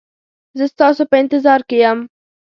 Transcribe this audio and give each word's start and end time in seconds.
زه 0.57 0.65
ستاسو 0.73 1.03
په 1.09 1.15
انتظار 1.21 1.61
کې 1.69 1.77
یم 1.83 1.99